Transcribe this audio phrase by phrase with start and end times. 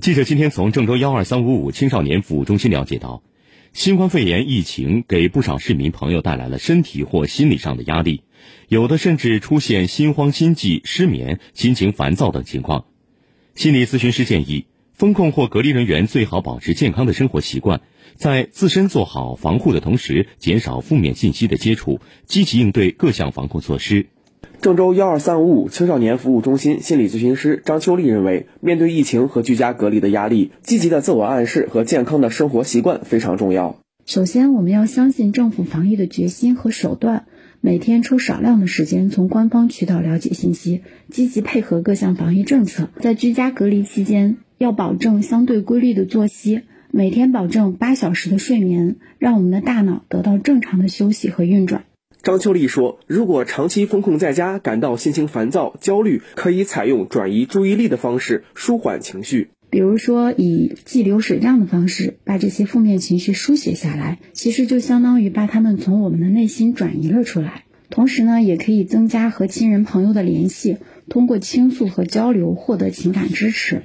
[0.00, 3.22] 记者今天从郑州幺二三五五青少年服务中心了解到，
[3.74, 8.22] 新冠肺炎疫情给不少市民朋友带来了身体或心理上的压力，
[8.68, 12.86] 有的甚至出现心慌心悸、失眠、心情烦躁等情况。
[13.54, 17.82] 心理咨询师建议，风控或隔离人员最好保持健康的生活习惯，
[18.14, 24.06] 在自身做好防护的同时，减少负面信息的接触，积极应对各项防控措施。
[24.62, 33.78] 郑州幺二三五五青少年服务中心心理咨询师张秋丽认为，面对疫情和居家隔离的压力，积极的自我暗示和健康的生活习惯非常重要。
[34.04, 37.24] 首先，我们要相信政府防疫的决心和手段，
[37.62, 42.90] 每天抽少量的时间从官方渠道了解信息，积极配合各项防疫政策。
[43.00, 51.84] 在居家隔离期间，要保证相对规律的作息，每天保证八小时的睡眠，让我们的大脑得到正常的休息和运转。
[52.22, 59.48] 张秋丽说：“如果长期封控在家，感到心情烦躁、焦虑，可以采用转移注意力的方式舒缓情绪。
[59.70, 67.64] 比如说，以记流水账的方式，把这些负面情绪书写下来，其实就相当于把它们从我们的内心转移了出来。
[67.88, 70.76] 同时呢，也可以增加和亲人朋友的联系，
[71.08, 73.82] 通过倾诉和交流获得情感支持。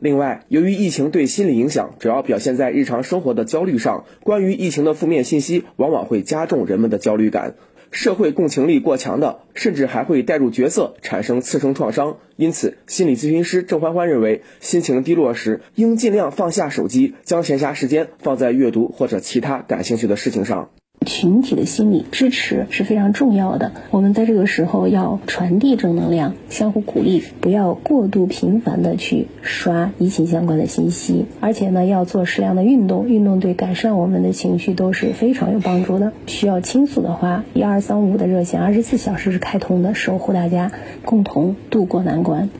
[0.00, 7.54] 另外，由于疫情对心理影响主要表现在日常生活的焦虑上，关于疫情的负面信息往往会加重人们的焦虑感。”
[7.92, 12.18] 社会共情力过强的，甚至还会带入角色，产生次生创伤。
[12.36, 20.70] 因此，心理咨询师郑欢欢认为，心情低落时，应尽量放下手机，将闲暇时间放在阅读或者其他感兴趣的事情上。
[21.06, 23.72] 群体的心理支持是非常重要的。
[23.90, 31.26] 我们在这个时候要传递正能量，相互鼓励，不要过度频繁的去刷疫情相关的信息。
[31.40, 36.12] 而且呢，要做适量的运动，运动对改善我们的情绪都是非常有帮助的。
[36.26, 40.70] 需要倾诉的话，一二三五的热线二十四小时是开通的，守护大家
[41.04, 42.50] 共同度过难关。